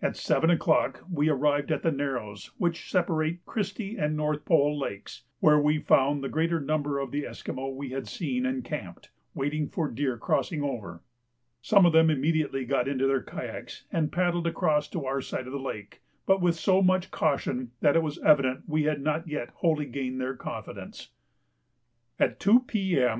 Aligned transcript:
At 0.00 0.16
7 0.16 0.48
o'clock 0.48 1.02
we 1.10 1.28
arrived 1.28 1.72
at 1.72 1.82
the 1.82 1.90
narrows 1.90 2.52
which 2.56 2.88
separate 2.88 3.44
Christie 3.46 3.96
and 3.98 4.16
North 4.16 4.44
Pole 4.44 4.78
Lakes, 4.78 5.24
where 5.40 5.58
we 5.58 5.80
found 5.80 6.22
the 6.22 6.28
greater 6.28 6.60
number 6.60 7.00
of 7.00 7.10
the 7.10 7.26
Esquimaux 7.26 7.70
we 7.70 7.88
had 7.88 8.06
seen, 8.06 8.46
encamped, 8.46 9.10
waiting 9.34 9.68
for 9.68 9.90
deer 9.90 10.16
crossing 10.18 10.62
over. 10.62 11.02
Some 11.62 11.84
of 11.84 11.92
them 11.92 12.10
immediately 12.10 12.64
got 12.64 12.86
into 12.86 13.08
their 13.08 13.24
kayaks 13.24 13.86
and 13.90 14.12
paddled 14.12 14.46
across 14.46 14.88
to 14.90 15.04
our 15.04 15.20
side 15.20 15.48
of 15.48 15.52
the 15.52 15.58
lake, 15.58 16.00
but 16.26 16.40
with 16.40 16.54
so 16.54 16.80
much 16.80 17.10
caution 17.10 17.72
that 17.80 17.96
it 17.96 18.04
was 18.04 18.20
evident 18.22 18.68
we 18.68 18.84
had 18.84 19.00
not 19.02 19.26
yet 19.26 19.48
wholly 19.48 19.86
gained 19.86 20.20
their 20.20 20.36
confidence. 20.36 21.08
At 22.20 22.38
2 22.38 22.60
P.M. 22.60 23.14